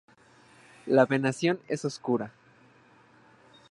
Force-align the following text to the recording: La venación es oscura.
La 0.87 1.05
venación 1.05 1.59
es 1.67 1.85
oscura. 1.85 2.31